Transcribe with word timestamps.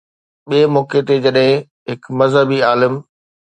ٻئي 0.49 0.61
موقعي 0.75 1.01
تي 1.09 1.15
جڏهن 1.25 1.61
هڪ 1.89 2.01
مذهبي 2.25 2.59
عالم 2.71 2.93